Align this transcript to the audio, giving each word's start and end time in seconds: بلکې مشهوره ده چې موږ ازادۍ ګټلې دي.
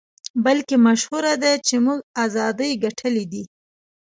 بلکې 0.45 0.75
مشهوره 0.87 1.33
ده 1.43 1.51
چې 1.67 1.75
موږ 1.85 1.99
ازادۍ 2.23 2.71
ګټلې 2.83 3.25
دي. 3.31 3.43